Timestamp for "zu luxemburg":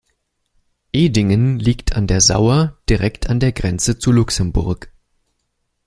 3.99-4.91